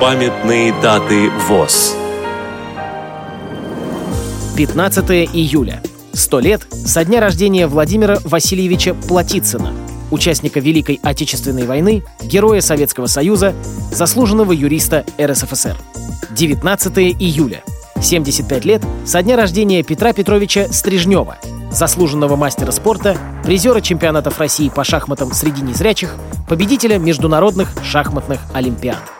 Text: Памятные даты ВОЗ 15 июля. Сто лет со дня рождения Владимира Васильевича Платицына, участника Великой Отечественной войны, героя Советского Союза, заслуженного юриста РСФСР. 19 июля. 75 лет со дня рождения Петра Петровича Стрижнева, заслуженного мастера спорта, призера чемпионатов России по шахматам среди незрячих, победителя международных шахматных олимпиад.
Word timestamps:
Памятные 0.00 0.72
даты 0.80 1.28
ВОЗ 1.46 1.94
15 4.56 5.10
июля. 5.34 5.82
Сто 6.14 6.40
лет 6.40 6.62
со 6.72 7.04
дня 7.04 7.20
рождения 7.20 7.66
Владимира 7.66 8.18
Васильевича 8.24 8.94
Платицына, 8.94 9.74
участника 10.10 10.58
Великой 10.58 11.00
Отечественной 11.02 11.66
войны, 11.66 12.02
героя 12.22 12.62
Советского 12.62 13.08
Союза, 13.08 13.52
заслуженного 13.92 14.52
юриста 14.52 15.04
РСФСР. 15.20 15.76
19 16.30 16.98
июля. 17.20 17.62
75 18.00 18.64
лет 18.64 18.82
со 19.04 19.22
дня 19.22 19.36
рождения 19.36 19.82
Петра 19.82 20.14
Петровича 20.14 20.68
Стрижнева, 20.72 21.36
заслуженного 21.70 22.36
мастера 22.36 22.70
спорта, 22.70 23.18
призера 23.44 23.82
чемпионатов 23.82 24.38
России 24.38 24.70
по 24.70 24.82
шахматам 24.82 25.34
среди 25.34 25.60
незрячих, 25.60 26.14
победителя 26.48 26.96
международных 26.96 27.74
шахматных 27.84 28.40
олимпиад. 28.54 29.19